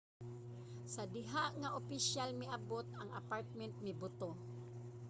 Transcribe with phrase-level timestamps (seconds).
[0.93, 4.29] sa diha nga ang opisyal miabot ang apartment mibuto